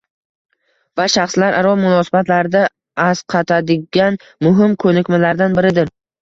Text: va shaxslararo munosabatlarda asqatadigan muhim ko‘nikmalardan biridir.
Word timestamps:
va 0.99 1.03
shaxslararo 1.15 1.73
munosabatlarda 1.81 2.63
asqatadigan 3.05 4.19
muhim 4.49 4.75
ko‘nikmalardan 4.87 5.57
biridir. 5.61 5.95